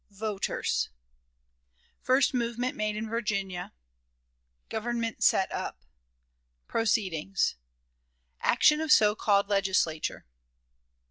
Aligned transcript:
Voters. 0.09 0.89
First 2.01 2.33
Movement 2.33 2.75
made 2.75 2.95
in 2.95 3.07
Virginia. 3.07 3.71
Government 4.67 5.21
set 5.23 5.51
up. 5.51 5.85
Proceedings. 6.67 7.55
Action 8.41 8.81
of 8.81 8.91
So 8.91 9.13
called 9.13 9.47
Legislature. 9.47 10.25